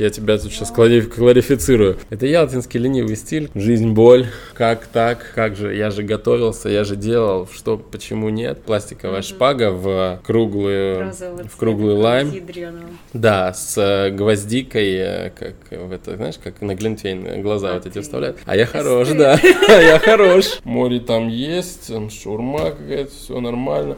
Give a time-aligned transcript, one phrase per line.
[0.00, 1.98] Я тебя тут сейчас кларифицирую.
[2.10, 3.50] Это ялтинский ленивый стиль.
[3.54, 4.26] Жизнь, боль.
[4.54, 5.32] Как так?
[5.34, 5.74] Как же?
[5.74, 7.48] Я же готовился, я же делал.
[7.52, 8.62] Что, почему нет?
[8.62, 9.26] Пластиковая угу.
[9.26, 11.12] шпага в круглую,
[11.50, 12.32] в круглый лайм.
[12.32, 12.86] Ядреного.
[13.12, 17.86] Да, с э, гвоздикой, э, как в это, знаешь, как на Глинтвейн глаза а вот
[17.86, 18.38] эти вставляют.
[18.46, 19.38] А я хорош, да.
[19.68, 20.60] А я хорош.
[20.64, 23.96] Море там есть, шурма какая-то, все нормально.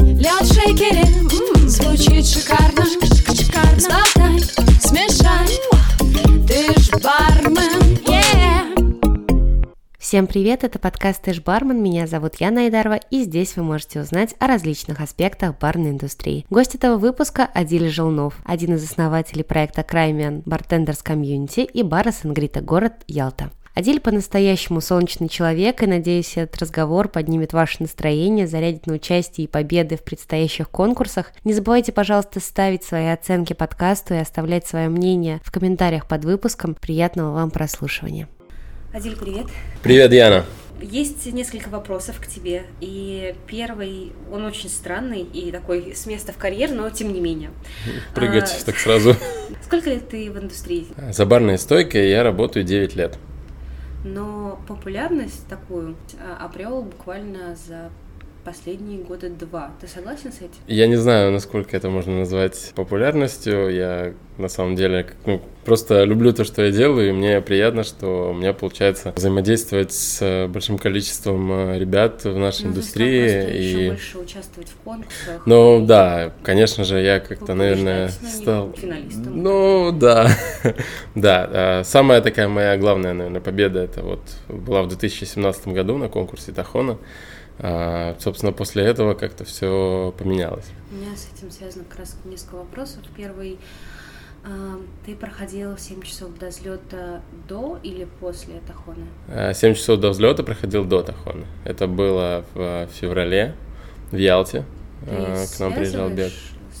[0.00, 1.04] Лед в шейкере,
[1.68, 2.84] звучит шикарно,
[3.84, 4.40] Сболтай,
[4.80, 5.60] смешай,
[6.46, 7.98] ты ж бармен.
[9.98, 14.00] Всем привет, это подкаст «Ты ж бармен», меня зовут Яна Айдарова, и здесь вы можете
[14.00, 16.46] узнать о различных аспектах барной индустрии.
[16.48, 22.62] Гость этого выпуска– Адиль Желнов, один из основателей проекта «Crimean Bartenders Community» и бара «Сангрита
[22.62, 23.50] Город Ялта».
[23.74, 29.50] Адиль по-настоящему солнечный человек, и надеюсь, этот разговор поднимет ваше настроение, зарядит на участие и
[29.50, 31.32] победы в предстоящих конкурсах.
[31.42, 36.76] Не забывайте, пожалуйста, ставить свои оценки подкасту и оставлять свое мнение в комментариях под выпуском.
[36.76, 38.28] Приятного вам прослушивания.
[38.92, 39.46] Адиль, привет.
[39.82, 40.44] Привет, Яна.
[40.80, 42.66] Есть несколько вопросов к тебе.
[42.80, 47.50] И первый, он очень странный и такой с места в карьер, но тем не менее.
[48.14, 49.16] Прыгать а, так сразу.
[49.64, 50.86] Сколько лет ты в индустрии?
[51.10, 53.18] За барной стойкой я работаю 9 лет
[54.04, 57.90] но популярность такую а, обрел буквально за
[58.44, 59.72] последние года два.
[59.80, 60.50] Ты согласен с этим?
[60.66, 63.74] Я не знаю, насколько это можно назвать популярностью.
[63.74, 68.30] Я на самом деле ну, просто люблю то, что я делаю, и мне приятно, что
[68.30, 73.50] у меня получается взаимодействовать с большим количеством э, ребят в нашей ну, индустрии.
[73.50, 75.46] и еще больше участвовать в конкурсах.
[75.46, 78.72] Ну да, конечно же, я как-то, наверное, стал...
[78.72, 79.42] Финалистом.
[79.42, 80.28] Ну да,
[81.14, 81.48] да.
[81.50, 86.52] А самая такая моя главная, наверное, победа, это вот была в 2017 году на конкурсе
[86.52, 86.98] Тахона.
[87.58, 90.66] А, собственно, после этого как-то все поменялось.
[90.90, 93.02] У меня с этим связано как раз несколько вопросов.
[93.16, 93.58] Первый,
[94.44, 99.54] а, ты проходил 7 часов до взлета до или после Тахона?
[99.54, 101.46] 7 часов до взлета проходил до Тахона.
[101.64, 103.54] Это было в феврале
[104.10, 104.64] в Ялте.
[105.04, 106.32] Ты к нам приезжал бег.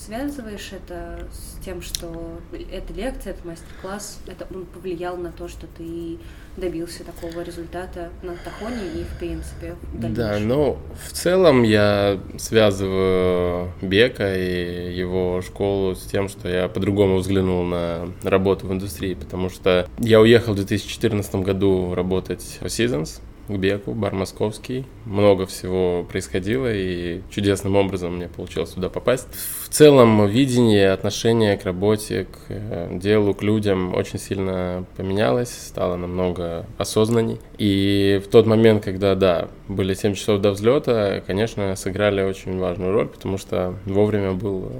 [0.04, 2.38] Связываешь это с тем, что
[2.70, 6.18] эта лекция, это мастер-класс, это он повлиял на то, что ты
[6.58, 10.76] добился такого результата на Тахоне и, в принципе, в Да, ну,
[11.08, 18.12] в целом я связываю Бека и его школу с тем, что я по-другому взглянул на
[18.22, 23.92] работу в индустрии, потому что я уехал в 2014 году работать в Seasons, к Беку,
[23.92, 24.84] бар московский.
[25.04, 29.26] Много всего происходило, и чудесным образом мне получилось туда попасть.
[29.64, 35.96] В целом, видение, отношение к работе, к э, делу, к людям очень сильно поменялось, стало
[35.96, 37.38] намного осознанней.
[37.58, 42.92] И в тот момент, когда, да, были 7 часов до взлета, конечно, сыграли очень важную
[42.92, 44.70] роль, потому что вовремя был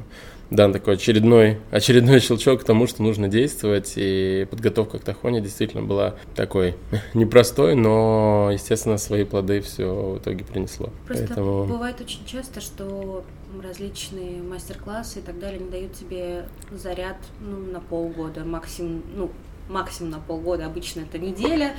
[0.51, 5.83] дан такой очередной, очередной щелчок к тому, что нужно действовать, и подготовка к Тахоне действительно
[5.83, 6.77] была такой
[7.15, 10.91] непростой, но, естественно, свои плоды все в итоге принесло.
[11.07, 11.65] Просто Поэтому...
[11.65, 13.25] бывает очень часто, что
[13.63, 19.31] различные мастер-классы и так далее не дают тебе заряд ну, на полгода, максимум, ну,
[19.69, 21.75] максимум на полгода, обычно это неделя,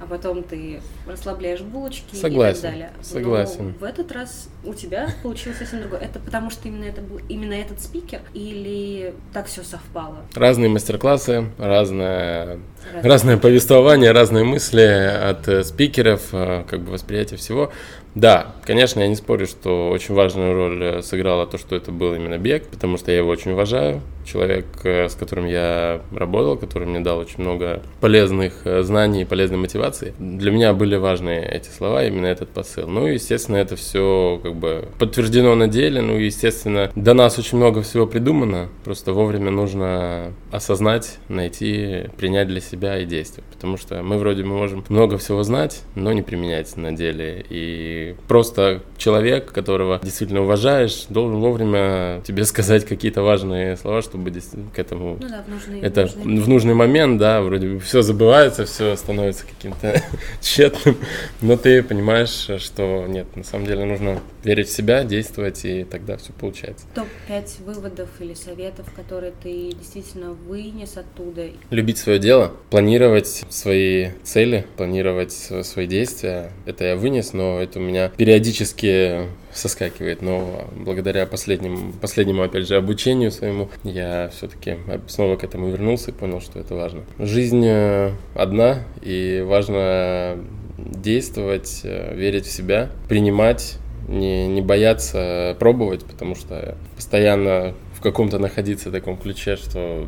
[0.00, 2.90] а потом ты расслабляешь булочки согласен, и так далее.
[3.02, 3.66] Согласен.
[3.68, 6.00] Но в этот раз у тебя получилось совсем другое.
[6.00, 10.18] Это потому что именно это был именно этот спикер или так все совпало?
[10.34, 12.60] Разные мастер-классы, разное,
[12.92, 17.72] разное, разное повествование, разные мысли от э, спикеров, э, как бы восприятие всего.
[18.14, 22.14] Да, конечно, я не спорю, что очень важную роль э, сыграло то, что это был
[22.14, 24.00] именно бег, потому что я его очень уважаю.
[24.24, 29.24] Человек, э, с которым я работал, который мне дал очень много полезных э, знаний и
[29.24, 30.14] полезной мотивации.
[30.18, 32.88] Для меня были важны эти слова, именно этот посыл.
[32.88, 36.02] Ну, естественно, это все как бы подтверждено на деле.
[36.02, 38.68] Ну, естественно, до нас очень много всего придумано.
[38.84, 43.48] Просто вовремя нужно осознать, найти, принять для себя и действовать.
[43.50, 47.44] Потому что мы вроде мы можем много всего знать, но не применять на деле.
[47.48, 54.78] И просто человек, которого действительно уважаешь, должен вовремя тебе сказать какие-то важные слова, чтобы к
[54.78, 55.18] этому...
[55.20, 58.64] Ну да, в нужный, это в нужный, в нужный момент, да, вроде бы все забывается,
[58.66, 60.02] все становится каким-то
[60.40, 60.96] тщетным,
[61.40, 66.16] но ты понимаешь, что нет, на самом деле нужно верить в себя, действовать, и тогда
[66.16, 66.86] все получается.
[66.94, 71.48] Топ-5 выводов или советов, которые ты действительно вынес оттуда?
[71.70, 76.52] Любить свое дело, планировать свои цели, планировать свои действия.
[76.66, 82.76] Это я вынес, но это у меня периодически соскакивает, но благодаря последним, последнему, опять же,
[82.76, 84.76] обучению своему, я все-таки
[85.08, 87.02] снова к этому вернулся и понял, что это важно.
[87.18, 90.38] Жизнь э, одна, и важно
[90.78, 98.38] действовать, э, верить в себя, принимать не, не бояться пробовать, потому что постоянно в каком-то
[98.38, 100.06] находиться таком ключе, что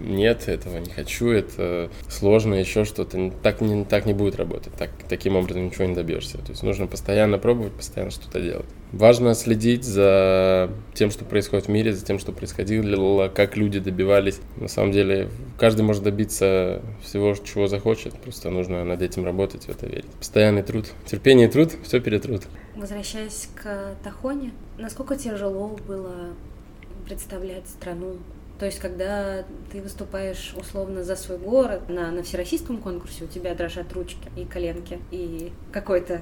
[0.00, 3.32] нет, этого не хочу, это сложно, еще что-то.
[3.42, 6.38] Так не, так не будет работать, так, таким образом ничего не добьешься.
[6.38, 8.66] То есть нужно постоянно пробовать, постоянно что-то делать.
[8.92, 14.40] Важно следить за тем, что происходит в мире, за тем, что происходило, как люди добивались.
[14.56, 19.68] На самом деле, каждый может добиться всего, чего захочет, просто нужно над этим работать, в
[19.68, 20.10] это верить.
[20.18, 22.42] Постоянный труд, терпение и труд, все перетрут.
[22.74, 26.34] Возвращаясь к Тахоне, насколько тяжело было
[27.06, 28.16] представлять страну
[28.60, 29.42] то есть, когда
[29.72, 34.44] ты выступаешь условно за свой город на, на всероссийском конкурсе, у тебя дрожат ручки и
[34.44, 36.20] коленки, и какое-то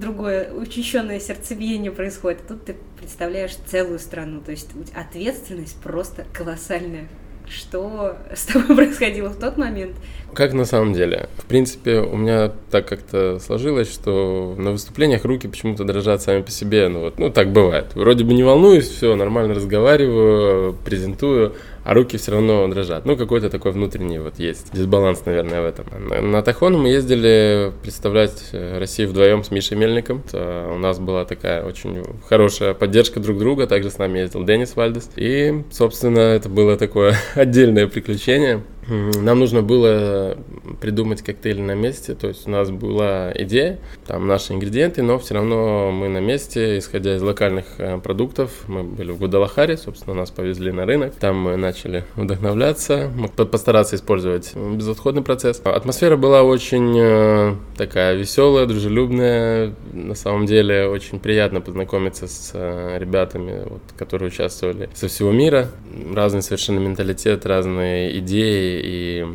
[0.00, 2.48] другое учащенное сердцебиение происходит.
[2.48, 4.40] Тут ты представляешь целую страну.
[4.40, 7.06] То есть ответственность просто колоссальная
[7.48, 9.94] что с тобой происходило в тот момент?
[10.32, 11.28] Как на самом деле?
[11.36, 16.50] В принципе, у меня так как-то сложилось, что на выступлениях руки почему-то дрожат сами по
[16.50, 16.88] себе.
[16.88, 17.94] Ну, вот, ну так бывает.
[17.94, 21.54] Вроде бы не волнуюсь, все, нормально разговариваю, презентую,
[21.84, 23.04] а руки все равно дрожат.
[23.04, 25.86] Ну, какой-то такой внутренний вот есть дисбаланс, наверное, в этом.
[26.30, 30.22] На, Тахон мы ездили представлять э, Россию вдвоем с Мишей Мельником.
[30.26, 33.66] Это у нас была такая очень хорошая поддержка друг друга.
[33.66, 35.10] Также с нами ездил Денис Вальдес.
[35.16, 38.62] И, собственно, это было такое отдельное приключение.
[38.88, 40.36] Нам нужно было
[40.80, 45.34] придумать коктейль на месте, то есть у нас была идея, там наши ингредиенты, но все
[45.34, 50.30] равно мы на месте, исходя из локальных э, продуктов, мы были в Гудалахаре, собственно, нас
[50.30, 55.60] повезли на рынок, там мы начали вдохновляться, постараться использовать безотходный процесс.
[55.64, 62.98] Атмосфера была очень э, такая веселая, дружелюбная, на самом деле очень приятно познакомиться с э,
[62.98, 65.68] ребятами, вот, которые участвовали со всего мира,
[66.12, 69.26] разный совершенно менталитет, разные идеи, и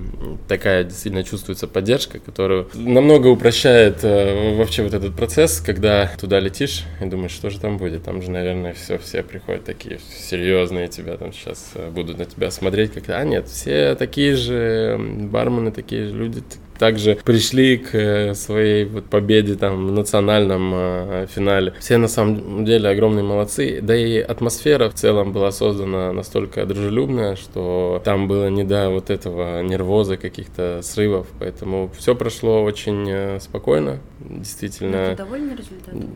[0.48, 6.84] такая действительно чувствуется поддержка, которую намного упрощает э, вообще вот этот процесс, когда туда летишь
[7.02, 8.04] и думаешь, что же там будет.
[8.04, 12.52] Там же, наверное, все, все приходят такие серьезные, тебя там сейчас э, будут на тебя
[12.52, 16.44] смотреть, как а нет, все такие же бармены, такие же люди,
[16.80, 21.74] также пришли к э, своей вот победе там в национальном э, финале.
[21.80, 27.36] Все на самом деле огромные молодцы, да и атмосфера в целом была создана настолько дружелюбная,
[27.36, 33.40] что там было не до вот этого нервоза, каких-то срывов, поэтому все прошло очень э,
[33.42, 35.10] спокойно, действительно.
[35.10, 36.10] Ты довольны результатом?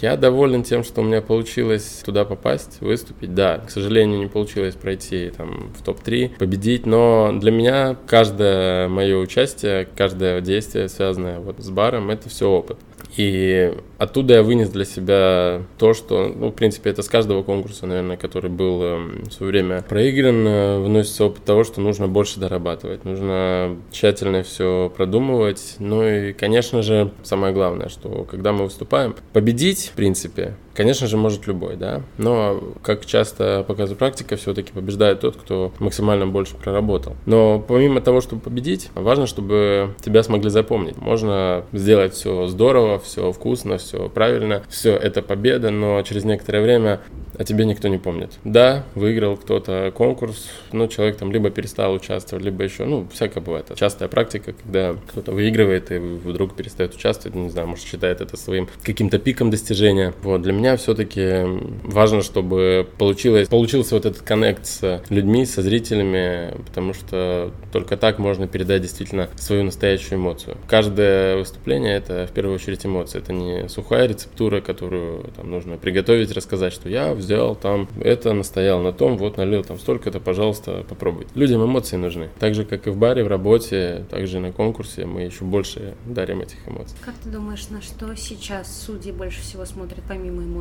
[0.00, 3.34] Я доволен тем, что у меня получилось туда попасть, выступить.
[3.34, 9.16] Да, к сожалению, не получилось пройти там в топ-3, победить, но для меня каждое мое
[9.16, 12.78] участие, каждое действие, связанное вот с баром, это все опыт.
[13.16, 17.86] И оттуда я вынес для себя то, что, ну, в принципе, это с каждого конкурса,
[17.86, 22.40] наверное, который был эм, в свое время проигран, э, выносится опыт того, что нужно больше
[22.40, 25.76] дорабатывать, нужно тщательно все продумывать.
[25.78, 31.16] Ну и, конечно же, самое главное, что когда мы выступаем, победить, в принципе, Конечно же,
[31.16, 32.02] может любой, да.
[32.18, 37.16] Но, как часто показывает практика, все-таки побеждает тот, кто максимально больше проработал.
[37.24, 40.98] Но помимо того, чтобы победить, важно, чтобы тебя смогли запомнить.
[40.98, 47.00] Можно сделать все здорово, все вкусно, все правильно, все это победа, но через некоторое время
[47.38, 48.32] о тебе никто не помнит.
[48.44, 53.70] Да, выиграл кто-то конкурс, но человек там либо перестал участвовать, либо еще, ну, всякое бывает.
[53.76, 58.68] Частая практика, когда кто-то выигрывает и вдруг перестает участвовать, не знаю, может считает это своим
[58.82, 60.14] каким-то пиком достижения.
[60.22, 61.44] Вот, для меня все-таки
[61.84, 68.18] важно, чтобы получилось, получился вот этот коннект с людьми, со зрителями, потому что только так
[68.18, 70.56] можно передать действительно свою настоящую эмоцию.
[70.66, 76.32] Каждое выступление это в первую очередь эмоция, это не сухая рецептура, которую там нужно приготовить,
[76.32, 81.30] рассказать, что я взял там это, настоял на том, вот налил там столько-то, пожалуйста, попробуйте.
[81.34, 82.30] Людям эмоции нужны.
[82.38, 86.40] Так же, как и в баре, в работе, также на конкурсе мы еще больше дарим
[86.40, 86.96] этих эмоций.
[87.04, 90.55] Как ты думаешь, на что сейчас судьи больше всего смотрят, помимо эмоций?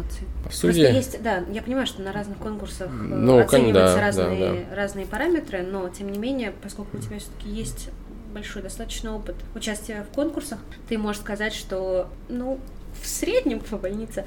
[0.52, 0.86] Судьи?
[0.86, 4.76] есть, да, я понимаю, что на разных конкурсах э, ну, оцениваются да, разные, да, да.
[4.76, 7.90] разные параметры, но тем не менее, поскольку у тебя все-таки есть
[8.34, 10.60] большой достаточно опыт участия в конкурсах,
[10.90, 12.60] ты можешь сказать, что, ну,
[13.02, 14.26] в среднем по больнице,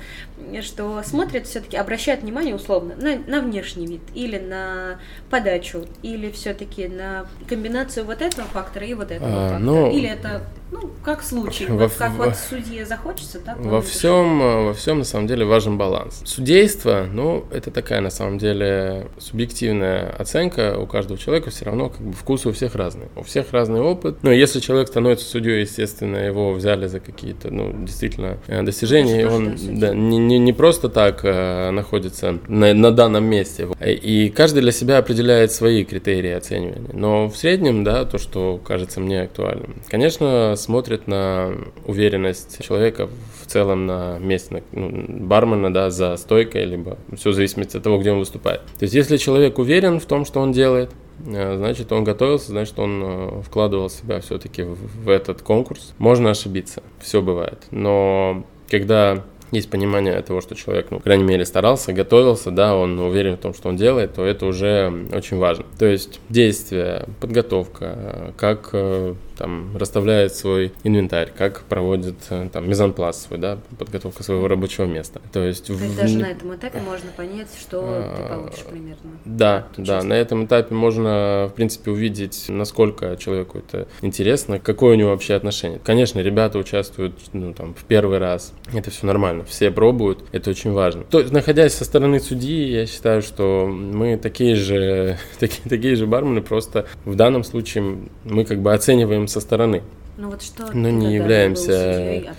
[0.62, 4.98] что смотрят все-таки, обращают внимание условно на, на внешний вид или на
[5.30, 9.58] подачу, или все-таки на комбинацию вот этого фактора и вот этого а, фактора.
[9.58, 11.66] Ну, или это ну, как случай.
[11.66, 15.44] Во, вот как во, вот судье захочется, так во всем, во всем на самом деле
[15.44, 16.20] важен баланс.
[16.24, 22.00] Судейство, ну, это такая на самом деле субъективная оценка у каждого человека, все равно как
[22.00, 23.08] бы вкусы у всех разные.
[23.16, 24.18] У всех разный опыт.
[24.22, 29.24] Но если человек становится судьей, естественно, его взяли за какие-то, ну, действительно э, достижения, и
[29.24, 33.68] он да, не, не, не просто так а, находится на, на данном месте.
[33.80, 36.90] И каждый для себя определяет свои критерии оценивания.
[36.92, 39.82] Но в среднем, да, то, что кажется мне актуальным.
[39.88, 41.54] Конечно, смотрят на
[41.86, 43.08] уверенность человека
[43.42, 47.98] в целом на месте ну, бармена, да, за стойкой, либо все в зависимости от того,
[47.98, 48.60] где он выступает.
[48.78, 50.90] То есть, если человек уверен в том, что он делает,
[51.26, 55.94] э, значит, он готовился, значит, он э, вкладывал себя все-таки в этот конкурс.
[55.98, 57.64] Можно ошибиться, все бывает.
[57.70, 62.98] Но когда есть понимание того, что человек, ну, по крайней мере, старался, готовился, да, он
[62.98, 65.64] уверен в том, что он делает, то это уже очень важно.
[65.78, 73.28] То есть действие, подготовка, как э, там расставляет свой инвентарь, как проводит э, там мизанпласт
[73.28, 75.20] свой, да, подготовка своего рабочего места.
[75.32, 75.96] То есть, То в...
[75.96, 78.16] даже на этом этапе можно понять, что а...
[78.16, 79.10] ты получишь примерно.
[79.24, 84.98] Да, да, на этом этапе можно, в принципе, увидеть, насколько человеку это интересно, какое у
[84.98, 85.78] него вообще отношение.
[85.82, 90.72] Конечно, ребята участвуют, ну, там, в первый раз, это все нормально, все пробуют, это очень
[90.72, 91.04] важно.
[91.04, 96.06] То есть, находясь со стороны судьи, я считаю, что мы такие же, такие, такие же
[96.06, 99.82] бармены, просто в данном случае мы как бы оцениваем со стороны.
[100.18, 102.34] Ну вот что Но не являемся...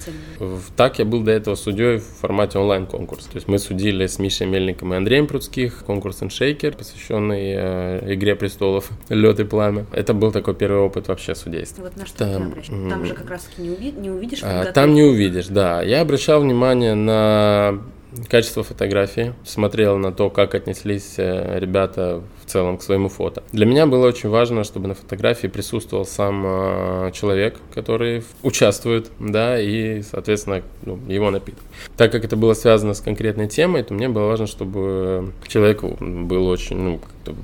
[0.75, 3.25] Так я был до этого судьей в формате онлайн-конкурс.
[3.27, 8.35] То есть мы судили с Мишей Мельником и Андреем Прудских конкурс Шейкер, посвященный э, Игре
[8.35, 9.85] престолов Лед и пламя.
[9.93, 11.83] Это был такой первый опыт вообще судейства.
[11.83, 13.91] Вот на что там, ты Там же как раз таки не, уви...
[13.93, 15.81] не увидишь а, Там не увидишь, да.
[15.81, 17.79] Я обращал внимание на
[18.27, 23.43] качество фотографии, смотрел на то, как отнеслись э, ребята целом к своему фото.
[23.51, 29.59] Для меня было очень важно, чтобы на фотографии присутствовал сам э, человек, который участвует, да,
[29.59, 31.63] и, соответственно, ну, его напиток.
[31.97, 36.47] Так как это было связано с конкретной темой, то мне было важно, чтобы человек был
[36.47, 36.99] очень, ну,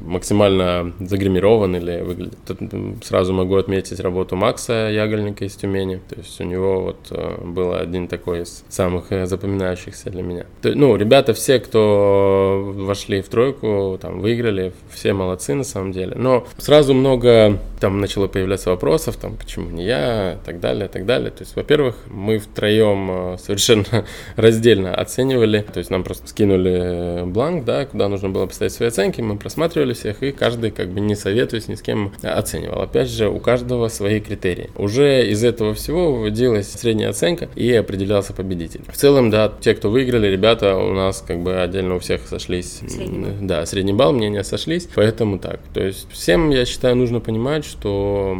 [0.06, 2.38] максимально загримирован или выглядит.
[2.48, 2.60] Тут
[3.04, 6.02] сразу могу отметить работу Макса Ягольника из Тюмени.
[6.10, 10.46] То есть у него вот э, был один такой из самых э, запоминающихся для меня.
[10.64, 16.14] Ну, ребята все, кто вошли в тройку, там, выиграли, все молодцы на самом деле.
[16.16, 20.90] Но сразу много там начало появляться вопросов, там, почему не я, и так далее, и
[20.90, 21.30] так далее.
[21.30, 23.86] То есть, во-первых, мы втроем э, совершенно
[24.38, 25.64] раздельно оценивали.
[25.72, 29.94] То есть нам просто скинули бланк, да, куда нужно было поставить свои оценки, мы просматривали
[29.94, 32.82] всех, и каждый, как бы не советуясь ни с кем, оценивал.
[32.82, 34.72] Опять же, у каждого свои критерии.
[34.78, 38.82] Уже из этого всего выводилась средняя оценка и определялся победитель.
[38.92, 42.80] В целом, да, те, кто выиграли, ребята у нас как бы отдельно у всех сошлись.
[42.88, 43.28] Средний.
[43.42, 45.60] Да, средний балл, мнения сошлись, поэтому так.
[45.72, 48.38] То есть всем, я считаю, нужно понимать, что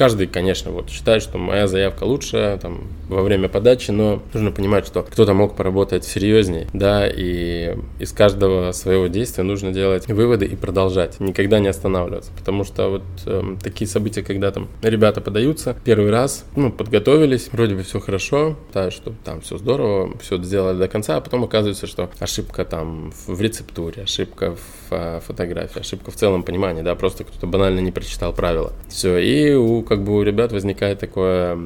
[0.00, 4.86] Каждый, конечно, вот считает, что моя заявка лучше там, во время подачи, но нужно понимать,
[4.86, 10.56] что кто-то мог поработать серьезнее, да, и из каждого своего действия нужно делать выводы и
[10.56, 16.10] продолжать, никогда не останавливаться, потому что вот э, такие события, когда там ребята подаются первый
[16.10, 20.88] раз, ну, подготовились, вроде бы все хорошо, да, что там все здорово, все сделали до
[20.88, 26.16] конца, а потом оказывается, что ошибка там в рецептуре, ошибка в э, фотографии, ошибка в
[26.16, 28.72] целом понимании, да, просто кто-то банально не прочитал правила.
[28.88, 31.58] Все, и у как бы у ребят возникает такое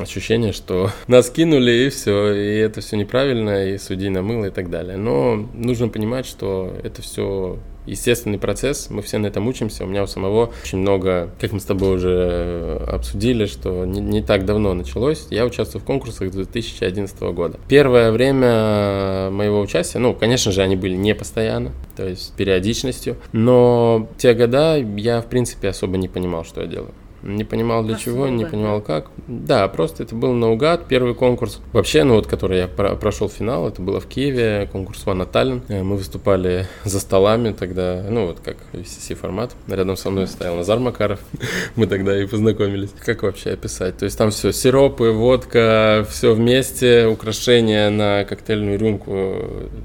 [0.00, 4.70] ощущение, что нас кинули и все, и это все неправильно, и судьи намыло и так
[4.70, 4.96] далее.
[4.96, 9.82] Но нужно понимать, что это все естественный процесс, мы все на этом учимся.
[9.82, 14.22] У меня у самого очень много, как мы с тобой уже обсудили, что не, не
[14.22, 15.26] так давно началось.
[15.30, 17.58] Я участвую в конкурсах с 2011 года.
[17.66, 24.08] Первое время моего участия, ну, конечно же, они были не постоянно, то есть периодичностью, но
[24.16, 26.92] те года я, в принципе, особо не понимал, что я делаю.
[27.22, 29.10] Не понимал для просто чего, не понимал как.
[29.26, 30.86] Да, просто это был наугад.
[30.86, 35.04] Первый конкурс, вообще, ну вот, который я про прошел финал, это было в Киеве, конкурс
[35.04, 35.62] Ванна Таллин.
[35.68, 39.52] Э, мы выступали за столами тогда, ну вот как VCC формат.
[39.66, 41.20] Рядом со мной стоял Назар Макаров.
[41.76, 42.90] Мы тогда и познакомились.
[43.04, 43.98] Как вообще описать?
[43.98, 49.36] То есть там все, сиропы, водка, все вместе, украшения на коктейльную рюмку,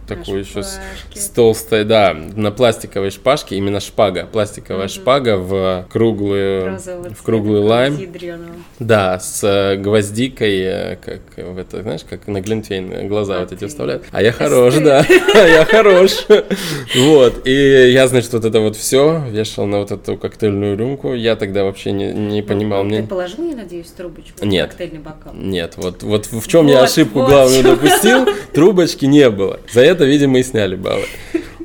[0.07, 0.79] такую еще с,
[1.13, 4.93] с толстой, да, на пластиковой шпажке, именно шпага, пластиковая угу.
[4.93, 7.97] шпага в круглую, в круглый лайм.
[8.79, 13.51] Да, с э, гвоздикой, э, как в это, знаешь, как на Глинтвейн глаза а вот
[13.51, 14.03] эти вставляют.
[14.11, 16.25] А я хорош, да, я хорош.
[16.95, 21.13] Вот, и я, значит, вот это вот все вешал на вот эту коктейльную рюмку.
[21.13, 22.87] Я тогда вообще не, не ну, понимал.
[22.87, 24.45] Ты положил, я надеюсь, трубочку?
[24.45, 24.69] Нет.
[24.69, 25.33] Коктейльный бокал?
[25.33, 29.59] Нет, вот, вот в чем я ошибку главную допустил, трубочки не было.
[29.71, 31.05] За это, видимо, и сняли баллы.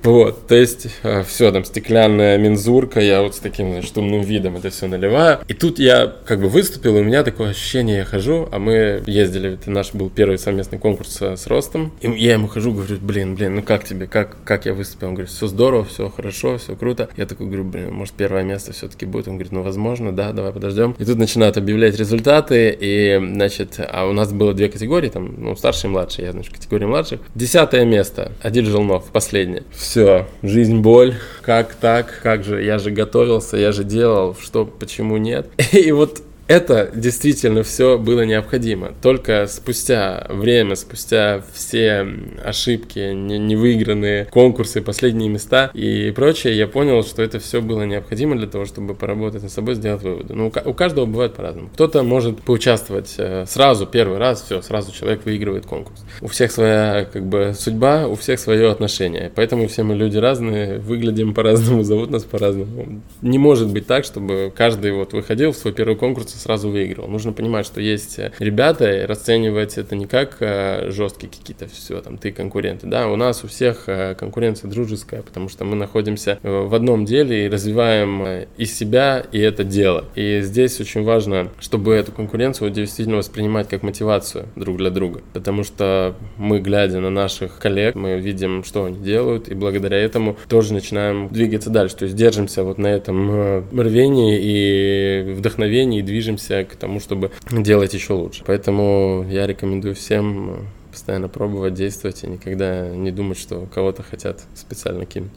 [0.03, 4.57] Вот, то есть э, все, там стеклянная мензурка, я вот с таким, значит, умным видом
[4.57, 5.41] это все наливаю.
[5.49, 9.03] И тут я как бы выступил, и у меня такое ощущение, я хожу, а мы
[9.07, 11.93] ездили, это наш был первый совместный конкурс с Ростом.
[12.01, 15.09] И я ему хожу, говорю, блин, блин, ну как тебе, как, как я выступил?
[15.09, 17.09] Он говорит, все здорово, все хорошо, все круто.
[17.17, 19.29] Я такой говорю, блин, может первое место все-таки будет?
[19.29, 20.95] Он говорит, ну возможно, да, давай подождем.
[20.99, 25.57] И тут начинают объявлять результаты, и, значит, а у нас было две категории, там, ну,
[25.57, 27.21] старший и младший, я, значит, категория младших.
[27.35, 33.57] Десятое место, Адиль Желнов, последнее все, жизнь боль, как так, как же, я же готовился,
[33.57, 35.49] я же делал, что, почему нет.
[35.73, 38.93] И вот это действительно все было необходимо.
[39.03, 42.09] Только спустя время, спустя все
[42.43, 48.47] ошибки, невыигранные конкурсы, последние места и прочее, я понял, что это все было необходимо для
[48.47, 50.33] того, чтобы поработать над собой, сделать выводы.
[50.33, 51.69] Ну, у каждого бывает по-разному.
[51.75, 56.03] Кто-то может поучаствовать э, сразу, первый раз, все, сразу человек выигрывает конкурс.
[56.23, 59.31] У всех своя как бы судьба, у всех свое отношение.
[59.35, 63.03] Поэтому все мы люди разные, выглядим по-разному, зовут нас по-разному.
[63.21, 67.09] Не может быть так, чтобы каждый вот выходил в свой первый конкурс сразу выиграл.
[67.09, 72.01] Нужно понимать, что есть э, ребята, и расценивать это не как э, жесткие какие-то все,
[72.01, 72.87] там, ты конкуренты.
[72.87, 73.87] Да, у нас у всех
[74.19, 79.65] конкуренция дружеская, потому что мы находимся в одном деле и развиваем и себя, и это
[79.65, 80.05] дело.
[80.15, 85.21] И здесь очень важно, чтобы эту конкуренцию действительно воспринимать как мотивацию друг для друга.
[85.33, 90.37] Потому что мы, глядя на наших коллег, мы видим, что они делают, и благодаря этому
[90.49, 91.97] тоже начинаем двигаться дальше.
[91.97, 97.31] То есть держимся вот на этом э, рвении и вдохновении, и движемся к тому, чтобы
[97.51, 98.43] делать еще лучше.
[98.47, 100.57] Поэтому я рекомендую всем э,
[100.91, 105.33] постоянно пробовать, действовать и никогда не думать, что кого-то хотят специально кинуть.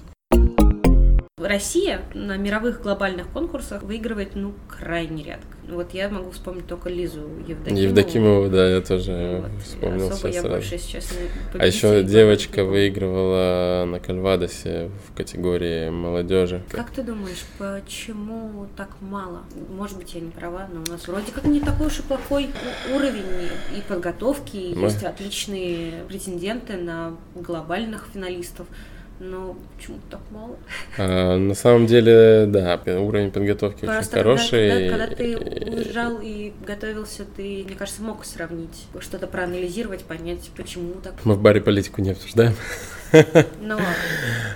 [1.42, 5.48] Россия на мировых глобальных конкурсах выигрывает, ну, крайне редко.
[5.68, 7.82] Вот я могу вспомнить только Лизу Евдокимову.
[7.82, 9.62] Евдокимову, да, я тоже вот.
[9.64, 10.56] вспомнил Особо сейчас я сразу.
[10.56, 11.14] больше сейчас
[11.54, 16.62] А еще девочка выигрывала на Кальвадосе в категории молодежи.
[16.72, 19.44] Как ты думаешь, почему так мало?
[19.70, 22.50] Может быть, я не права, но у нас вроде как не такой уж и плохой
[22.94, 24.88] уровень и подготовки, Мы...
[24.88, 28.68] есть отличные претенденты на глобальных финалистов
[29.22, 30.58] но почему так мало?
[30.98, 34.70] А, на самом деле, да, уровень подготовки Просто очень хороший.
[34.90, 40.50] Когда, когда, когда ты уезжал и готовился, ты, мне кажется, мог сравнить, что-то проанализировать, понять,
[40.58, 41.14] почему так.
[41.24, 42.54] Мы в баре политику не обсуждаем.
[43.62, 43.78] Ну,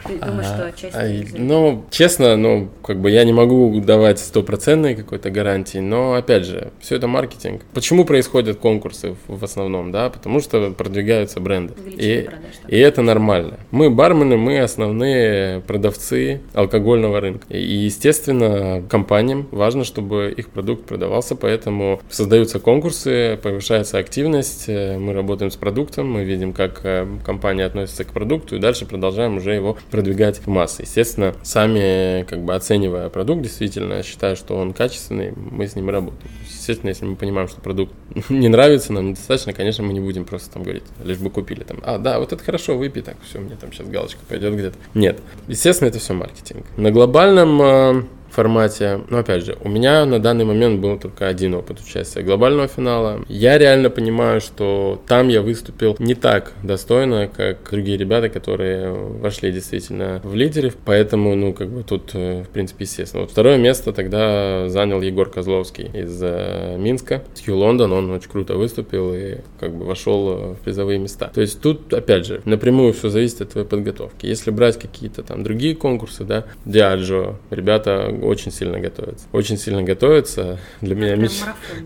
[0.05, 4.95] ты думаешь, что часть а, Ну, честно, ну, как бы я не могу давать стопроцентной
[4.95, 7.63] какой-то гарантии, но, опять же, все это маркетинг.
[7.74, 10.09] Почему происходят конкурсы в основном, да?
[10.09, 11.74] Потому что продвигаются бренды.
[11.88, 13.59] И, продаж, и это нормально.
[13.71, 17.45] Мы бармены, мы основные продавцы алкогольного рынка.
[17.50, 25.13] И, естественно, компаниям важно, чтобы их продукт продавался, поэтому создаются конкурсы, повышается активность, э, мы
[25.13, 29.38] работаем с продуктом, мы видим, как э, компания относится к продукту, продукту и дальше продолжаем
[29.38, 30.84] уже его продвигать в массы.
[30.84, 36.31] Естественно, сами как бы оценивая продукт, действительно, считаю, что он качественный, мы с ним работаем.
[36.47, 37.93] Естественно, если мы понимаем, что продукт
[38.29, 41.79] не нравится, нам недостаточно, конечно, мы не будем просто там говорить, лишь бы купили там,
[41.84, 44.77] а, да, вот это хорошо, выпей, так, все, мне там сейчас галочка пойдет где-то.
[44.93, 46.65] Нет, естественно, это все маркетинг.
[46.77, 48.03] На глобальном а,
[48.36, 49.02] формате.
[49.10, 53.21] Но опять же, у меня на данный момент был только один опыт участия глобального финала.
[53.28, 59.52] Я реально понимаю, что там я выступил не так достойно, как другие ребята, которые вошли
[59.52, 60.74] действительно в лидеры.
[60.86, 63.24] Поэтому, ну, как бы тут, э, в принципе, естественно.
[63.24, 67.24] Вот второе место тогда занял Егор Козловский из э, Минска.
[67.43, 71.32] Хью Лондон, он очень круто выступил и как бы вошел э, в призовые места.
[71.34, 74.26] То есть тут, опять же, напрямую все зависит от твоей подготовки.
[74.26, 79.25] Если брать какие-то там другие конкурсы, да, Диаджо, ребята очень сильно готовится.
[79.31, 80.59] Очень сильно готовится.
[80.81, 81.31] Для, меня, меч...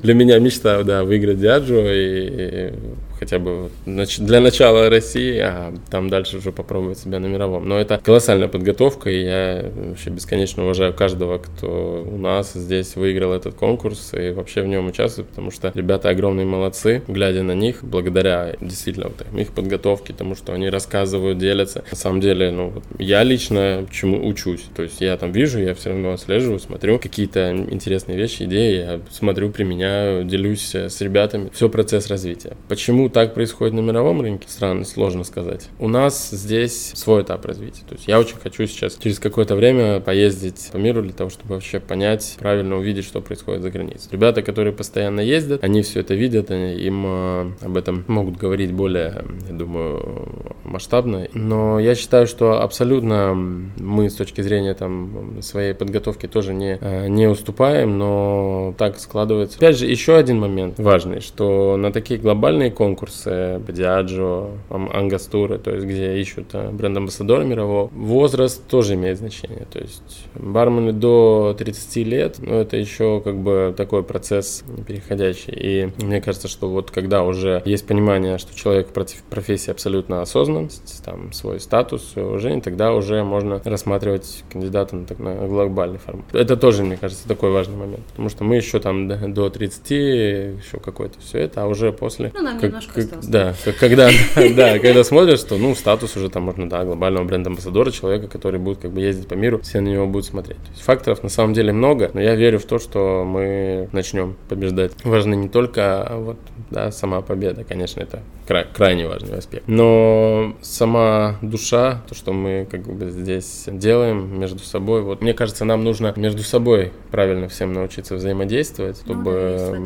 [0.02, 2.73] для меня мечта, да, выиграть Диаджо и
[3.20, 7.68] хотя бы для начала России, а там дальше уже попробовать себя на мировом.
[7.68, 13.34] Но это колоссальная подготовка, и я вообще бесконечно уважаю каждого, кто у нас здесь выиграл
[13.34, 17.84] этот конкурс и вообще в нем участвует, потому что ребята огромные молодцы, глядя на них,
[17.84, 21.84] благодаря действительно вот их подготовке, тому, что они рассказывают, делятся.
[21.92, 25.90] На самом деле, ну, я лично чему учусь, то есть я там вижу, я все
[25.90, 31.50] равно отслеживаю, смотрю какие-то интересные вещи, идеи, я смотрю, применяю, делюсь с ребятами.
[31.54, 32.56] Все процесс развития.
[32.68, 35.69] Почему так происходит на мировом рынке, странно, сложно сказать.
[35.80, 37.82] У нас здесь свой этап развития.
[37.88, 41.56] То есть я очень хочу сейчас через какое-то время поездить по миру для того, чтобы
[41.56, 44.10] вообще понять, правильно увидеть, что происходит за границей.
[44.12, 48.72] Ребята, которые постоянно ездят, они все это видят, они, им э, об этом могут говорить
[48.72, 51.28] более, я думаю, масштабно.
[51.34, 57.08] Но я считаю, что абсолютно мы с точки зрения там своей подготовки тоже не, э,
[57.08, 59.58] не уступаем, но так складывается.
[59.58, 65.72] Опять же, еще один момент важный, что на такие глобальные конкурсы конкурсы Diageo, Ангастуры, то
[65.72, 67.90] есть где ищут э, бренд-амбассадора мирового.
[67.94, 73.74] Возраст тоже имеет значение, то есть бармены до 30 лет, но это еще как бы
[73.76, 75.54] такой процесс переходящий.
[75.56, 80.70] И мне кажется, что вот когда уже есть понимание, что человек в профессии абсолютно осознан,
[81.06, 86.26] там, свой статус, свое уважение, тогда уже можно рассматривать кандидата на, так, на глобальный формат.
[86.34, 89.90] Это тоже, мне кажется, такой важный момент, потому что мы еще там до, до 30,
[89.90, 92.32] еще какой-то все это, а уже после...
[92.34, 93.28] Ну, нам как, немножко как, осталось.
[93.28, 98.28] Да, когда, да, когда смотришь, что, ну, статус уже там можно, да, глобального бренда-амбассадора, человека,
[98.28, 100.58] который будет как бы ездить по миру, все на него будут смотреть.
[100.58, 104.36] То есть факторов на самом деле много, но я верю в то, что мы начнем
[104.47, 104.91] побеждать.
[105.04, 106.38] Важно не только вот,
[106.69, 112.67] да, сама победа, конечно, это край, крайне важный аспект, но сама душа, то, что мы
[112.69, 117.73] как бы здесь делаем между собой, вот мне кажется, нам нужно между собой правильно всем
[117.73, 119.80] научиться взаимодействовать, ну чтобы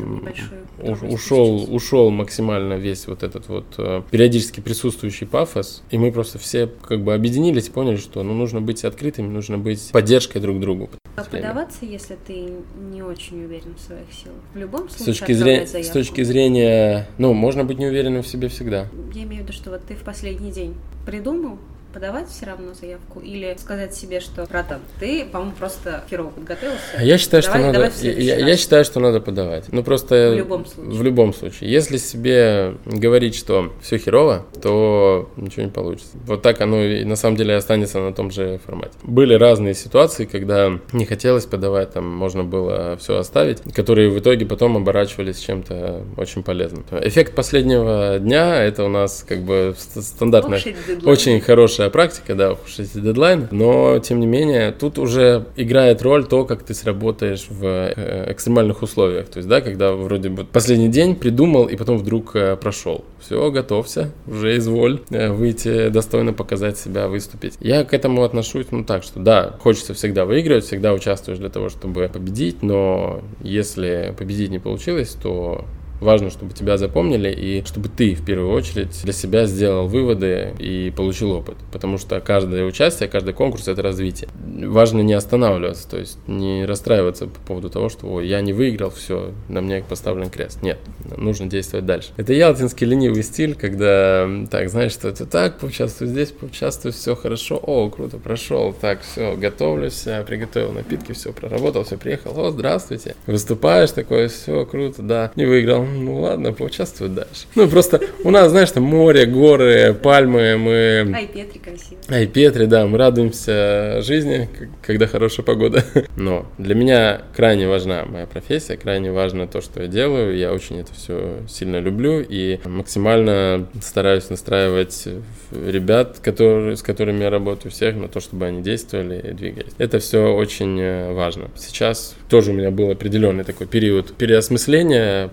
[0.81, 6.39] ну, ушел, ушел максимально весь вот этот вот э, периодически присутствующий пафос, и мы просто
[6.39, 10.89] все как бы объединились, поняли, что ну, нужно быть открытыми, нужно быть поддержкой друг другу.
[11.15, 12.53] А подаваться, если ты
[12.91, 14.37] не очень уверен в своих силах?
[14.53, 18.47] В любом случае, с точки, зрения, с точки зрения, ну, можно быть неуверенным в себе
[18.47, 18.87] всегда.
[19.13, 20.75] Я имею в виду, что вот ты в последний день
[21.05, 21.59] придумал,
[21.93, 26.81] подавать все равно заявку или сказать себе, что, братан, ты, по-моему, просто херово подготовился.
[26.99, 28.21] Я считаю, давай, что давай надо.
[28.21, 29.65] Я, я считаю, что надо подавать.
[29.71, 30.93] Ну просто в любом случае.
[30.93, 31.71] В любом случае.
[31.71, 36.17] Если себе говорить, что все херово, то ничего не получится.
[36.25, 38.93] Вот так оно и на самом деле останется на том же формате.
[39.03, 44.45] Были разные ситуации, когда не хотелось подавать, там можно было все оставить, которые в итоге
[44.45, 46.85] потом оборачивались чем-то очень полезным.
[46.91, 50.61] Эффект последнего дня это у нас как бы стандартная,
[51.03, 56.01] очень хорошая хорошая практика, да, уж эти дедлайны, но, тем не менее, тут уже играет
[56.01, 59.27] роль то, как ты сработаешь в э, экстремальных условиях.
[59.27, 63.03] То есть, да, когда вроде бы последний день придумал и потом вдруг э, прошел.
[63.19, 67.53] Все, готовься, уже изволь э, выйти, достойно показать себя, выступить.
[67.59, 71.69] Я к этому отношусь, ну, так, что да, хочется всегда выигрывать, всегда участвуешь для того,
[71.69, 75.65] чтобы победить, но если победить не получилось, то
[76.03, 80.91] Важно, чтобы тебя запомнили и чтобы ты в первую очередь для себя сделал выводы и
[80.95, 81.55] получил опыт.
[81.71, 84.29] Потому что каждое участие, каждый конкурс это развитие.
[84.43, 88.89] Важно не останавливаться, то есть не расстраиваться по поводу того, что Ой, я не выиграл,
[88.89, 90.61] все, на мне поставлен крест.
[90.61, 90.77] Нет,
[91.17, 92.09] нужно действовать дальше.
[92.17, 97.57] Это ялтинский ленивый стиль, когда так, знаешь, что это так, поучаствую здесь, поучаствую, все хорошо,
[97.61, 103.15] о, круто, прошел, так, все, готовлюсь, приготовил напитки, все, проработал, все, приехал, о, здравствуйте.
[103.25, 107.47] Выступаешь, такое, все, круто, да, не выиграл, ну ладно, поучаствую дальше.
[107.55, 111.13] Ну, просто у нас, знаешь, там море, горы, пальмы, мы...
[111.15, 112.01] Ай, Петри красиво.
[112.09, 114.49] Ай, Петри, да, мы радуемся жизни,
[114.81, 115.83] когда хорошая погода.
[116.17, 120.37] Но для меня крайне важна моя профессия, крайне важно то, что я делаю.
[120.37, 125.07] Я очень это все сильно люблю и максимально стараюсь настраивать
[125.51, 129.73] ребят, которые, с которыми я работаю, всех на то, чтобы они действовали и двигались.
[129.77, 131.49] Это все очень важно.
[131.55, 135.29] Сейчас тоже у меня был определенный такой период переосмысления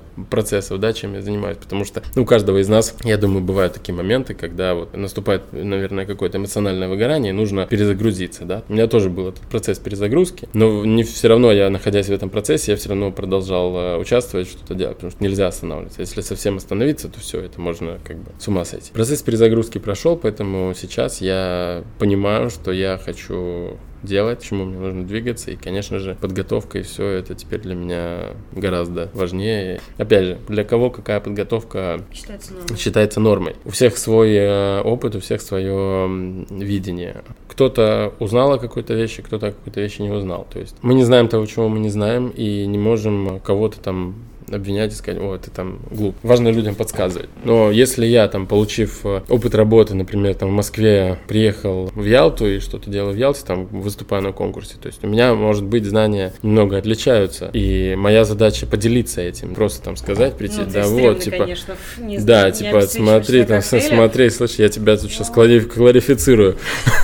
[0.51, 3.75] процессов, да, чем я занимаюсь, потому что ну, у каждого из нас, я думаю, бывают
[3.75, 8.65] такие моменты, когда вот наступает, наверное, какое-то эмоциональное выгорание, и нужно перезагрузиться, да.
[8.69, 12.31] У меня тоже был этот процесс перезагрузки, но не все равно я, находясь в этом
[12.31, 16.01] процессе, я все равно продолжал э, участвовать, что-то делать, потому что нельзя останавливаться.
[16.01, 18.91] Если совсем остановиться, то все, это можно как бы с ума сойти.
[18.93, 25.51] Процесс перезагрузки прошел, поэтому сейчас я понимаю, что я хочу делать, чему мне нужно двигаться.
[25.51, 29.81] И, конечно же, подготовка и все это теперь для меня гораздо важнее.
[29.99, 32.79] Опять же, для кого какая подготовка считается нормой.
[32.79, 33.57] Считается нормой.
[33.65, 37.23] У всех свой э, опыт, у всех свое видение.
[37.49, 40.47] Кто-то узнал о какой-то вещи, кто-то о какой-то вещи не узнал.
[40.51, 44.15] То есть мы не знаем того, чего мы не знаем, и не можем кого-то там
[44.53, 46.17] обвинять и сказать, о, ты там глуп.
[46.23, 47.29] Важно людям подсказывать.
[47.45, 52.47] Но если я там, получив э, опыт работы, например, там в Москве приехал в Ялту
[52.47, 55.85] и что-то делаю в Ялте, там выступаю на конкурсе, то есть у меня, может быть,
[55.85, 61.21] знания немного отличаются, и моя задача поделиться этим, просто там сказать, прийти, ну, да, вот,
[61.21, 66.57] типа, конечно, не, да, не типа, смотри, там, смотри, слушай, я тебя тут сейчас кларифицирую.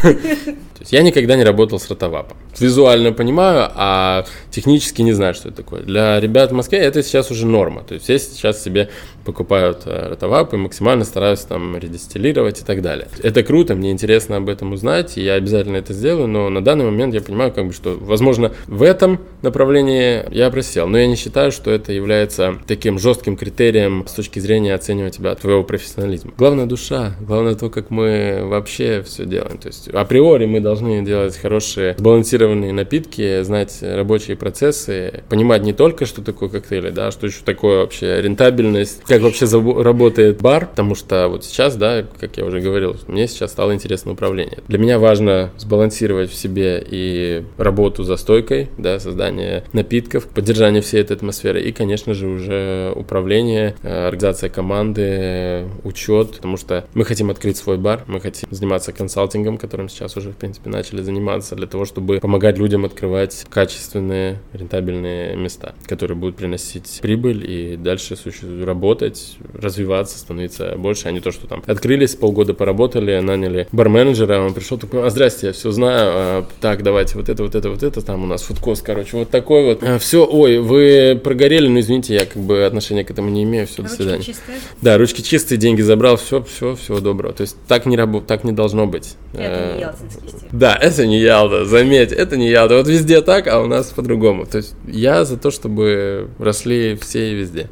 [0.93, 2.37] я никогда не работал с ротовапом.
[2.59, 5.83] Визуально понимаю, а технически не знаю, что это такое.
[5.83, 7.83] Для ребят в Москве это сейчас уже норма.
[7.83, 8.89] То есть все сейчас себе
[9.25, 13.09] покупают э, ротовапы, максимально стараются там редистиллировать и так далее.
[13.23, 16.85] Это круто, мне интересно об этом узнать, и я обязательно это сделаю, но на данный
[16.85, 21.17] момент я понимаю, как бы, что, возможно, в этом направлении я просел, но я не
[21.17, 26.33] считаю, что это является таким жестким критерием с точки зрения оценивания тебя, твоего профессионализма.
[26.39, 29.59] Главное душа, главное то, как мы вообще все делаем.
[29.59, 35.73] То есть априори мы должны должны делать хорошие сбалансированные напитки, знать рабочие процессы, понимать не
[35.73, 40.95] только, что такое коктейли, да, что еще такое вообще рентабельность, как вообще работает бар, потому
[40.95, 44.59] что вот сейчас, да, как я уже говорил, мне сейчас стало интересно управление.
[44.69, 51.01] Для меня важно сбалансировать в себе и работу за стойкой, да, создание напитков, поддержание всей
[51.01, 57.31] этой атмосферы и, конечно же, уже управление, э, организация команды, учет, потому что мы хотим
[57.31, 61.67] открыть свой бар, мы хотим заниматься консалтингом, которым сейчас уже, в принципе, начали заниматься для
[61.67, 68.17] того, чтобы помогать людям открывать качественные, рентабельные места, которые будут приносить прибыль и дальше
[68.65, 74.55] работать, развиваться, становиться больше, а не то, что там открылись, полгода поработали, наняли барменеджера, он
[74.55, 77.83] пришел такой, а, здрасте, я все знаю, а, так, давайте вот это, вот это, вот
[77.83, 79.83] это, там у нас фудкост, короче, вот такой вот.
[79.83, 83.67] А, все, ой, вы прогорели, ну извините, я как бы отношения к этому не имею,
[83.67, 84.23] все, ручки до свидания.
[84.23, 84.59] Чистые?
[84.83, 87.33] Да, ручки чистые, деньги забрал, все, все, всего доброго.
[87.35, 88.27] То есть так не, раб...
[88.27, 89.17] так не должно быть.
[89.33, 90.46] Это не ялтинский стиль.
[90.53, 92.77] Да, это не Ялта, заметь, это не Ялта.
[92.77, 94.47] Вот везде так, а у нас по-другому.
[94.47, 97.69] То есть я за то, чтобы росли все и везде.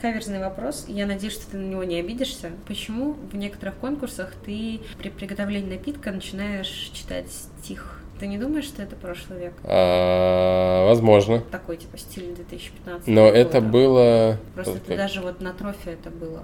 [0.00, 0.84] Каверзный вопрос.
[0.88, 2.50] Я надеюсь, что ты на него не обидишься.
[2.68, 8.00] Почему в некоторых конкурсах ты при приготовлении напитка начинаешь читать стих?
[8.20, 9.52] Ты не думаешь, что это прошлый век?
[9.64, 11.42] А, возможно.
[11.50, 14.38] Такой типа стиль 2015 Но это было...
[14.54, 16.42] Просто это даже вот на трофе это было.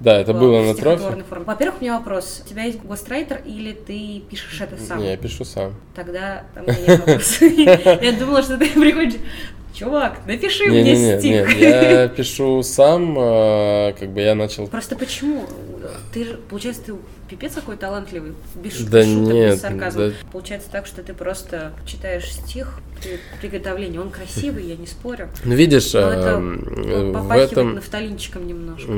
[0.00, 1.24] Да, это было на трофе.
[1.30, 2.42] Во-первых, у меня вопрос.
[2.44, 5.00] У тебя есть гострайтер или ты пишешь это сам?
[5.00, 5.74] Не, я пишу сам.
[5.94, 7.44] Тогда там нет вопроса.
[8.02, 9.20] Я думала, что ты приходишь
[9.78, 11.48] чувак, напиши не, мне не, стих.
[11.48, 14.66] Нет, я пишу сам, а, как бы я начал...
[14.66, 15.46] Просто почему?
[16.12, 16.94] Ты же, получается, ты
[17.28, 20.08] пипец какой талантливый, без да шуток, нет, без сарказма.
[20.08, 20.12] Да.
[20.32, 25.28] Получается так, что ты просто читаешь стих при приготовлении, он красивый, я не спорю.
[25.44, 27.74] Ну, видишь, Но это в этом...
[27.76, 28.90] нафталинчиком немножко.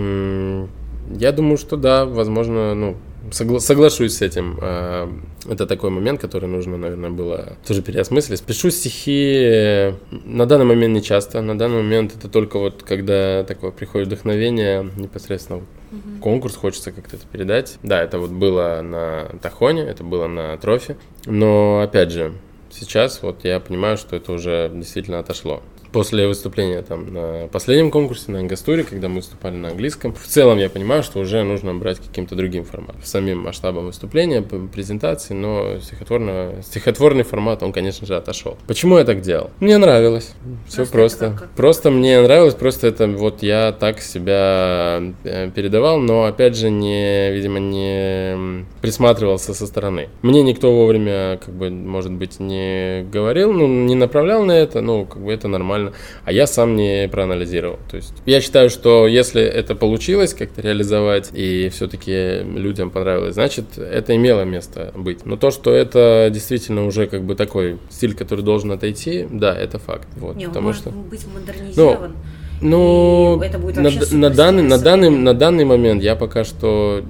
[1.19, 2.97] Я думаю, что да, возможно, ну,
[3.31, 4.59] Согла- соглашусь с этим.
[4.61, 5.09] А,
[5.49, 8.43] это такой момент, который нужно, наверное, было тоже переосмыслить.
[8.43, 9.95] Пишу стихи
[10.25, 11.43] на данный момент не часто.
[11.43, 16.21] На данный момент это только вот когда такое приходит вдохновение, непосредственно угу.
[16.21, 17.79] конкурс, хочется как-то это передать.
[17.83, 20.97] Да, это вот было на Тахоне, это было на Трофе.
[21.27, 22.33] Но, опять же,
[22.71, 25.63] сейчас вот я понимаю, что это уже действительно отошло
[25.93, 30.59] после выступления там на последнем конкурсе, на Ангастуре, когда мы выступали на английском, в целом
[30.59, 33.03] я понимаю, что уже нужно брать каким-то другим форматом.
[33.03, 38.57] Самим масштабом выступления, презентации, но стихотворный, стихотворный формат, он, конечно же, отошел.
[38.67, 39.51] Почему я так делал?
[39.61, 40.33] Мне нравилось.
[40.67, 41.31] Все просто.
[41.31, 46.71] Просто, просто мне нравилось, просто это вот я так себя э, передавал, но опять же
[46.71, 50.09] не, видимо, не присматривался со стороны.
[50.23, 55.05] Мне никто вовремя, как бы, может быть, не говорил, ну, не направлял на это, ну,
[55.05, 57.79] как бы это нормально нормально, а я сам не проанализировал.
[57.91, 63.79] То есть я считаю, что если это получилось как-то реализовать и все-таки людям понравилось, значит,
[63.79, 65.27] это имело место быть.
[65.27, 69.79] Но то, что это действительно уже как бы такой стиль, который должен отойти, да, это
[69.79, 70.09] факт.
[70.17, 70.91] Вот, не, потому может что...
[70.91, 72.13] быть модернизирован.
[72.13, 72.17] Ну,
[72.61, 77.03] ну, это будет на, на, данный, на, данный, на данный момент я пока что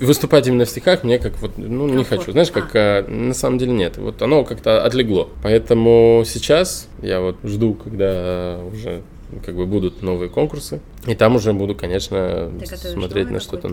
[0.00, 2.32] выступать именно в стихах мне как вот, ну, не хочу.
[2.32, 3.06] Знаешь, как а.
[3.06, 3.96] на самом деле нет.
[3.96, 5.28] Вот оно как-то отлегло.
[5.42, 9.02] Поэтому сейчас я вот жду, когда уже
[9.44, 10.80] как бы будут новые конкурсы.
[11.06, 13.68] И там уже буду, конечно, смотреть на что-то.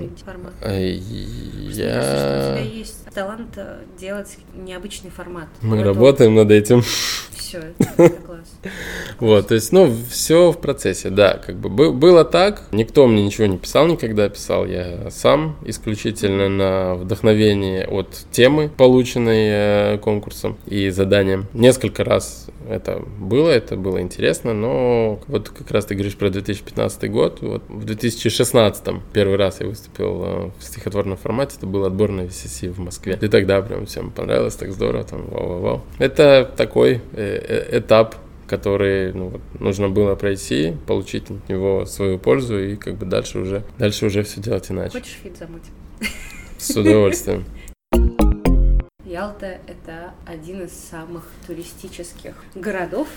[0.62, 1.94] А, я...
[1.94, 5.48] Кажется, у тебя есть талант э, делать необычный формат.
[5.62, 6.84] Мы работаем над этим.
[7.46, 7.62] Все,
[8.26, 8.56] класс.
[9.20, 12.64] Вот, то есть, ну, все в процессе, да, как бы было так.
[12.72, 19.46] Никто мне ничего не писал никогда, писал я сам исключительно на вдохновение от темы, полученной
[19.96, 21.46] э, конкурсом и заданием.
[21.54, 27.12] Несколько раз это было, это было интересно, но вот как раз ты говоришь про 2015
[27.12, 32.12] год, вот в 2016 первый раз я выступил э, в стихотворном формате, это был отбор
[32.12, 33.18] на VCC в Москве.
[33.22, 35.82] И тогда прям всем понравилось, так здорово, там, вау-вау-вау.
[36.00, 38.16] Это такой э, э, этап
[38.48, 43.40] который ну, вот, нужно было пройти, получить от него свою пользу и как бы дальше
[43.40, 45.00] уже, дальше уже все делать иначе.
[45.00, 45.72] Хочешь фит замутить?
[46.60, 47.44] С удовольствием.
[49.06, 53.08] Ялта– это один из самых туристических городов.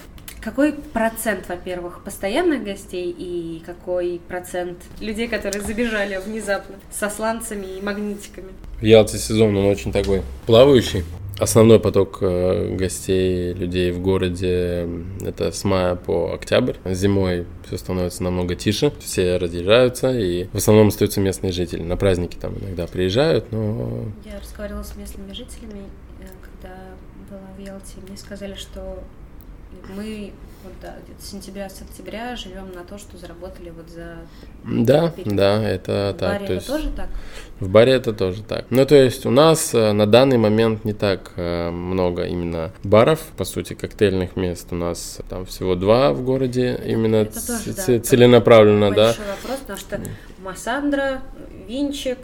[0.40, 7.80] Какой процент, во-первых, постоянных гостей и какой процент людей, которые забежали внезапно со сланцами и
[7.80, 8.50] магнитиками?
[8.80, 11.04] В Ялте сезон, он очень такой плавающий.
[11.38, 14.88] Основной поток э, гостей, людей в городе
[15.24, 16.74] это с мая по октябрь.
[16.84, 21.82] Зимой все становится намного тише, все разъезжаются, и в основном остаются местные жители.
[21.82, 24.06] На праздники там иногда приезжают, но...
[24.24, 25.84] Я разговаривала с местными жителями,
[26.20, 26.74] э, когда
[27.30, 29.02] была в Ялте, мне сказали, что
[29.94, 30.32] мы
[30.64, 34.16] вот да, где-то с сентября, с октября живем на то, что заработали вот за...
[34.64, 35.36] Да, период.
[35.36, 36.30] да, это В так.
[36.32, 37.08] баре то это есть тоже так?
[37.60, 38.64] В баре это тоже так.
[38.70, 43.20] Ну, то есть у нас э, на данный момент не так э, много именно баров,
[43.36, 44.66] по сути, коктейльных мест.
[44.72, 49.06] У нас там всего два в городе, именно Это тоже, ц- да, целенаправленно, да.
[49.06, 50.00] Большой вопрос, потому что
[50.42, 51.22] Массандра,
[51.68, 52.18] Винчик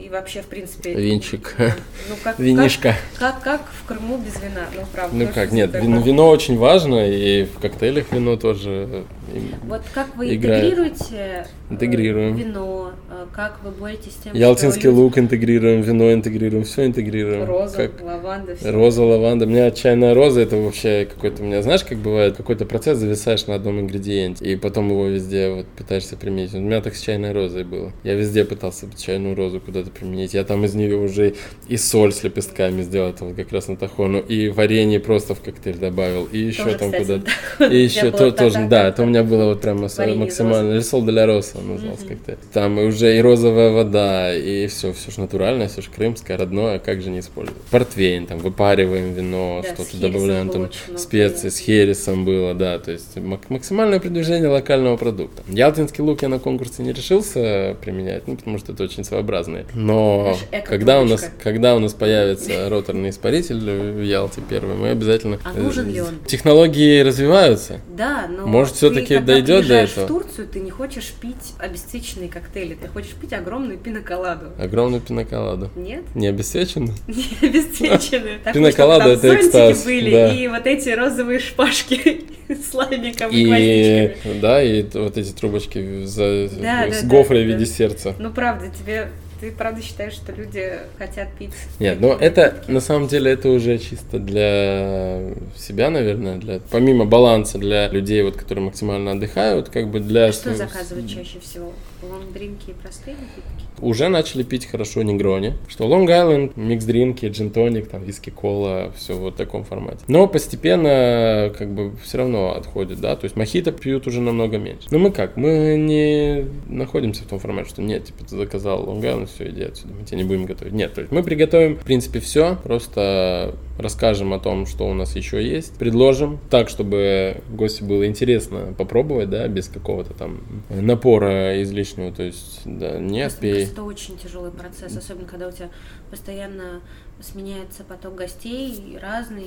[0.00, 0.94] и вообще, в принципе...
[0.94, 2.94] Винчик, Ну, как, винишка.
[3.18, 4.66] Как, как, как в Крыму без вина?
[4.74, 5.16] Ну, правда.
[5.16, 9.04] Ну как, нет, вино, вино очень важно, и в коктейлях вино тоже.
[9.32, 10.64] э, Вот как вы играет.
[10.64, 12.34] интегрируете Интегрируем.
[12.36, 17.44] вино, э, как вы боретесь с тем, Ялтинский что лук интегрируем, вино интегрируем, все интегрируем.
[17.44, 18.70] роза, Как- лаванда, все.
[18.70, 19.46] Роза, лаванда.
[19.46, 23.46] У меня чайная роза, это вообще какой-то, у меня, знаешь, как бывает, какой-то процесс зависаешь
[23.46, 26.54] на одном ингредиенте, и потом его везде вот пытаешься применить.
[26.54, 27.92] У меня так с чайной розой было.
[28.02, 30.34] Я везде пытался чайную розу куда-то применить.
[30.34, 31.34] Я там из нее уже
[31.68, 35.78] и соль с лепестками сделал, вот как раз на тахону, и варенье просто в коктейль
[35.78, 37.24] добавил, и еще Тоже, там куда-то.
[37.60, 37.66] да.
[37.66, 40.74] И еще то, тоже, да, это у меня было вот из максимально.
[40.76, 41.26] Рисол де ла
[41.60, 42.38] Роса назывался коктейль.
[42.52, 46.78] Там и уже и розовая вода, и все, все же натуральное, все же крымское, родное,
[46.78, 47.62] как же не использовать.
[47.70, 53.16] Портвейн, там выпариваем вино, Да, что-то добавляем, там специи, с хересом было, да, то есть
[53.16, 55.42] мак- максимальное продвижение локального продукта.
[55.48, 59.66] Ялтинский лук я на конкурсе не решился применять, ну, потому что это очень своеобразное.
[59.74, 65.38] Но когда у нас, когда у нас появится роторный испаритель в Ялте первый, мы обязательно...
[65.44, 66.18] А нужен ли э, он?
[66.26, 67.80] Технологии развиваются.
[67.96, 70.04] Да, но Может, когда дойдет до этого?
[70.04, 74.46] в Турцию, ты не хочешь пить обесцвеченные коктейли, ты хочешь пить огромную пиноколаду.
[74.58, 75.70] Огромную пиноколаду.
[75.76, 76.04] Нет?
[76.14, 76.94] Не обесцвеченную?
[77.06, 78.38] Не обесцвеченные.
[78.38, 84.82] Такое, Пиноколада это экстаз, были, и вот эти розовые шпажки с лаймиком и да, и
[84.94, 88.14] вот эти трубочки с гофрой в виде сердца.
[88.18, 89.08] Ну, правда, тебе...
[89.40, 91.52] Ты правда считаешь, что люди хотят пить?
[91.78, 97.06] Нет, ну такие это на самом деле это уже чисто для себя, наверное, для помимо
[97.06, 101.72] баланса для людей, вот, которые максимально отдыхают, как бы для А Что заказывают чаще всего?
[102.02, 103.70] Лонгдринки и простые напитки?
[103.82, 109.36] уже начали пить хорошо негрони, что Long Island, микс-дринки, джин-тоник, там, виски-кола, все вот в
[109.36, 110.00] таком формате.
[110.08, 114.88] Но постепенно, как бы, все равно отходит, да, то есть мохито пьют уже намного меньше.
[114.90, 119.00] Но мы как, мы не находимся в том формате, что нет, типа, ты заказал Long
[119.00, 120.72] Island, все, иди отсюда, мы тебе не будем готовить.
[120.72, 125.16] Нет, то есть мы приготовим, в принципе, все, просто расскажем о том, что у нас
[125.16, 132.12] еще есть, предложим так, чтобы гостю было интересно попробовать, да, без какого-то там напора излишнего,
[132.12, 133.52] то есть, да, нет, Просто, мне пей.
[133.52, 135.70] кажется, это очень тяжелый процесс, особенно когда у тебя
[136.10, 136.80] постоянно
[137.22, 139.44] сменяется поток гостей разный.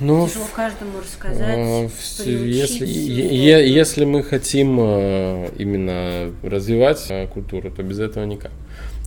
[0.00, 1.56] Ну, тяжело каждому рассказать.
[1.58, 1.88] А,
[2.22, 2.46] приучить,
[2.80, 8.52] Если, е- если мы хотим э, именно развивать э, культуру, то без этого никак.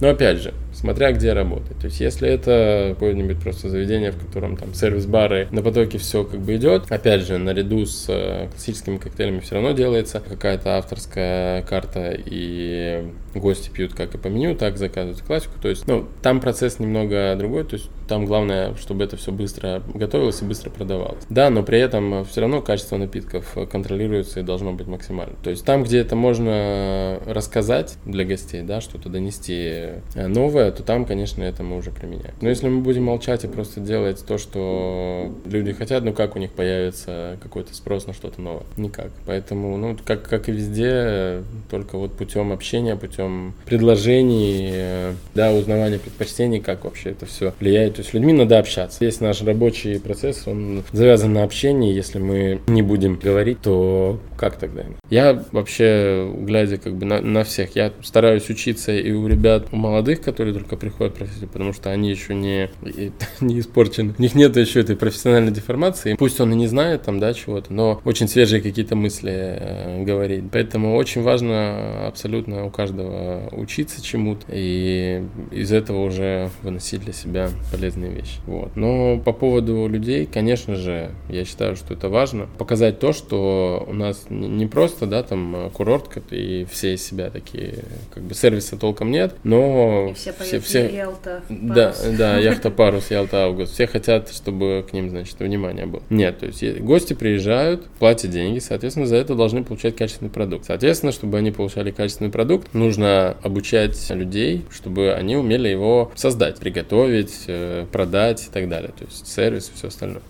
[0.04, 1.80] Но опять же, смотря где работать.
[1.80, 6.41] То есть, если это какое-нибудь просто заведение, в котором там сервис-бары на потоке все как
[6.41, 12.13] бы идет, опять же, наряду с э, классическими коктейлями все равно делается какая-то авторская карта,
[12.13, 13.02] и
[13.34, 15.54] гости пьют как и по меню, так заказывают классику.
[15.62, 19.82] То есть, ну, там процесс немного другой, то есть там главное, чтобы это все быстро
[19.93, 21.24] готовилось и быстро продавалось.
[21.30, 25.36] Да, но при этом все равно качество напитков контролируется и должно быть максимально.
[25.41, 31.06] То есть там, где это можно рассказать для гостей, да, что-то донести новое, то там,
[31.06, 32.34] конечно, это мы уже применяем.
[32.42, 36.40] Но если мы будем молчать и просто делать то, что люди хотят, ну как у
[36.40, 38.64] них появится какой-то спрос на что-то новое?
[38.78, 39.12] Никак.
[39.26, 46.00] Поэтому, ну, как, как и везде, только вот путем общения, путем предложений, э, да, узнавания
[46.00, 47.96] предпочтений, как вообще это все влияет.
[47.96, 49.04] То есть с людьми надо общаться.
[49.04, 51.94] Весь наш рабочий процесс, он завязан на общении.
[51.94, 54.84] Если мы не будем говорить, то как тогда?
[55.10, 59.76] Я вообще, глядя как бы на, на всех, я стараюсь учиться и у ребят, у
[59.76, 62.69] молодых, которые только приходят в профессию, потому что они еще не,
[63.41, 64.15] не испорчены.
[64.17, 66.15] У них нет еще этой профессиональной деформации.
[66.15, 70.45] Пусть он и не знает там, да, чего-то, но очень свежие какие-то мысли э, говорить.
[70.52, 77.49] Поэтому очень важно абсолютно у каждого учиться чему-то и из этого уже выносить для себя
[77.71, 78.39] полезные вещи.
[78.45, 78.76] Вот.
[78.76, 82.47] Но по поводу людей, конечно же, я считаю, что это важно.
[82.58, 87.80] Показать то, что у нас не просто, да, там курортка и все из себя такие,
[88.13, 93.12] как бы сервиса толком нет, но И все все, все, Ялта, да, да, яхта парус,
[93.12, 93.74] Ялта Август.
[93.74, 96.04] Все хотят, чтобы к ним, значит, внимание было.
[96.10, 100.66] Нет, то есть гости приезжают, платят деньги, соответственно, за это должны получать качественный продукт.
[100.66, 107.44] Соответственно, чтобы они получали качественный продукт, нужно обучать людей, чтобы они умели его создать, приготовить,
[107.48, 108.92] э, продать и так далее.
[108.98, 110.22] То есть сервис и все остальное.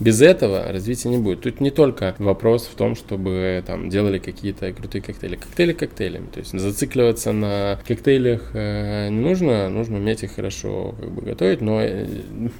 [0.00, 1.42] Без этого развития не будет.
[1.42, 5.36] Тут не только вопрос в том, чтобы там делали какие-то крутые коктейли.
[5.36, 6.26] Коктейли коктейлями.
[6.32, 11.60] То есть зацикливаться на коктейлях э, не нужно, нужно уметь их хорошо как бы, готовить,
[11.60, 12.06] но э,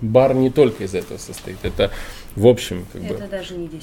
[0.01, 1.59] бар не только из этого состоит.
[1.63, 1.91] Это
[2.39, 3.21] в общем, как это бы...
[3.21, 3.81] Это даже не 10%.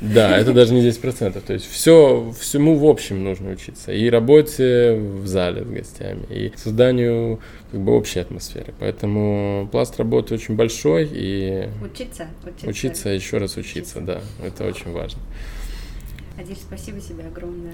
[0.00, 1.42] Да, это даже не 10%.
[1.44, 3.92] То есть все, всему в общем нужно учиться.
[3.92, 8.74] И работе в зале с гостями, и созданию как бы общей атмосферы.
[8.80, 11.68] Поэтому пласт работы очень большой и...
[11.82, 12.68] Учиться, учиться.
[12.68, 14.00] Учиться, еще раз учиться, учиться.
[14.00, 14.20] да.
[14.46, 15.20] Это очень важно.
[16.38, 17.72] Адиль, спасибо тебе огромное.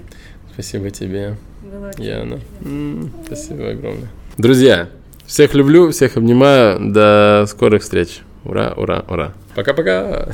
[0.53, 2.39] Спасибо тебе, Было очень Яна.
[2.61, 4.09] М-м, спасибо огромное.
[4.37, 4.89] Друзья,
[5.25, 6.91] всех люблю, всех обнимаю.
[6.91, 8.21] До скорых встреч.
[8.43, 9.33] Ура, ура, ура.
[9.55, 10.29] Пока-пока.